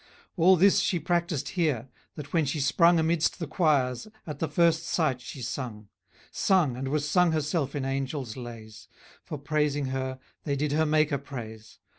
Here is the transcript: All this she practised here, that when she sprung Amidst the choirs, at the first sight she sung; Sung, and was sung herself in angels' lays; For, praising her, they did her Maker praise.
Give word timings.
All 0.35 0.55
this 0.57 0.79
she 0.79 0.97
practised 0.97 1.49
here, 1.49 1.87
that 2.15 2.33
when 2.33 2.43
she 2.43 2.59
sprung 2.59 2.97
Amidst 2.97 3.37
the 3.37 3.45
choirs, 3.45 4.07
at 4.25 4.39
the 4.39 4.47
first 4.47 4.83
sight 4.87 5.21
she 5.21 5.43
sung; 5.43 5.89
Sung, 6.31 6.75
and 6.75 6.87
was 6.87 7.07
sung 7.07 7.33
herself 7.33 7.75
in 7.75 7.85
angels' 7.85 8.35
lays; 8.35 8.87
For, 9.23 9.37
praising 9.37 9.89
her, 9.93 10.17
they 10.43 10.55
did 10.55 10.71
her 10.71 10.87
Maker 10.87 11.19
praise. 11.19 11.77